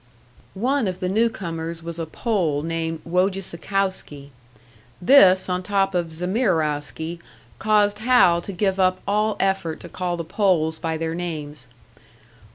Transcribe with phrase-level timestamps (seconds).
[0.55, 4.31] One of the new comers was a Pole named Wojecicowski;
[4.99, 7.19] this, on top of Zamierowski,
[7.59, 11.67] caused Hal to give up all effort to call the Poles by their names.